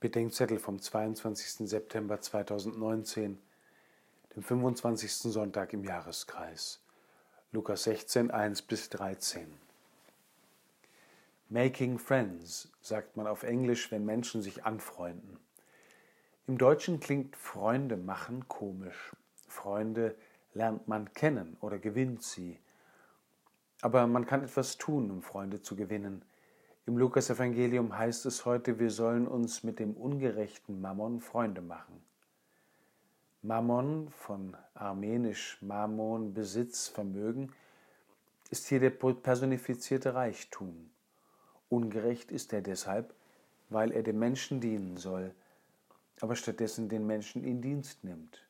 [0.00, 1.68] Bedenkzettel vom 22.
[1.68, 3.38] September 2019,
[4.34, 5.12] dem 25.
[5.12, 6.80] Sonntag im Jahreskreis.
[7.52, 9.46] Lukas 16, 1 bis 13.
[11.50, 15.38] Making Friends sagt man auf Englisch, wenn Menschen sich anfreunden.
[16.46, 19.14] Im Deutschen klingt Freunde machen komisch.
[19.48, 20.16] Freunde
[20.54, 22.58] lernt man kennen oder gewinnt sie.
[23.82, 26.24] Aber man kann etwas tun, um Freunde zu gewinnen.
[26.90, 32.02] Im Lukasevangelium heißt es heute, wir sollen uns mit dem ungerechten Mammon Freunde machen.
[33.42, 37.52] Mammon, von armenisch Mammon, Besitz, Vermögen,
[38.50, 40.90] ist hier der personifizierte Reichtum.
[41.68, 43.14] Ungerecht ist er deshalb,
[43.68, 45.32] weil er dem Menschen dienen soll,
[46.20, 48.44] aber stattdessen den Menschen in Dienst nimmt.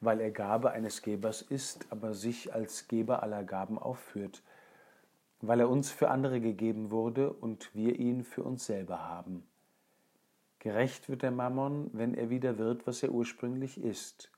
[0.00, 4.42] Weil er Gabe eines Gebers ist, aber sich als Geber aller Gaben aufführt–
[5.40, 9.46] weil er uns für andere gegeben wurde und wir ihn für uns selber haben.
[10.58, 14.30] Gerecht wird der Mammon, wenn er wieder wird, was er ursprünglich ist,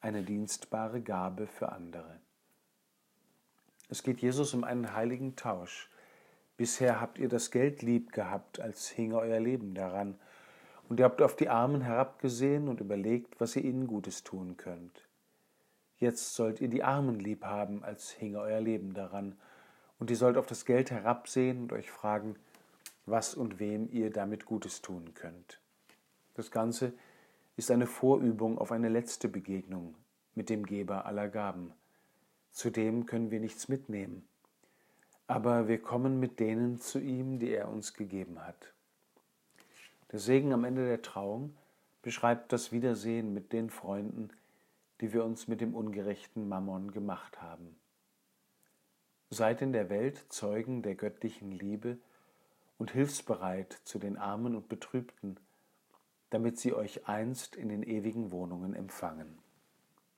[0.00, 2.20] eine dienstbare Gabe für andere.
[3.88, 5.88] Es geht Jesus um einen heiligen Tausch.
[6.56, 10.18] Bisher habt ihr das Geld lieb gehabt, als hinge euer Leben daran,
[10.88, 15.06] und ihr habt auf die Armen herabgesehen und überlegt, was ihr ihnen Gutes tun könnt.
[15.98, 19.36] Jetzt sollt ihr die Armen lieb haben, als hinge euer Leben daran,
[19.98, 22.36] und ihr sollt auf das Geld herabsehen und euch fragen,
[23.06, 25.60] was und wem ihr damit Gutes tun könnt.
[26.34, 26.92] Das Ganze
[27.56, 29.94] ist eine Vorübung auf eine letzte Begegnung
[30.34, 31.72] mit dem Geber aller Gaben.
[32.52, 34.26] Zudem können wir nichts mitnehmen,
[35.26, 38.72] aber wir kommen mit denen zu ihm, die er uns gegeben hat.
[40.12, 41.54] Der Segen am Ende der Trauung
[42.02, 44.30] beschreibt das Wiedersehen mit den Freunden,
[45.00, 47.76] die wir uns mit dem ungerechten Mammon gemacht haben.
[49.38, 51.96] Seid in der Welt Zeugen der göttlichen Liebe
[52.76, 55.38] und hilfsbereit zu den Armen und Betrübten,
[56.30, 59.38] damit sie euch einst in den ewigen Wohnungen empfangen.